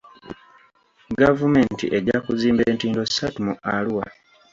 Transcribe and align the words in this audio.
Gavumenti 1.19 1.85
ejja 1.97 2.17
kuzimba 2.25 2.61
entindo 2.71 3.01
ssatu 3.05 3.39
mu 3.45 3.53
Arua. 3.75 4.05